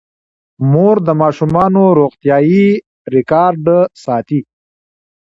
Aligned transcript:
مور 0.71 0.95
د 1.07 1.09
ماشومانو 1.21 1.83
روغتیايي 1.99 2.67
ریکارډ 3.15 3.65
ساتي. 4.03 4.39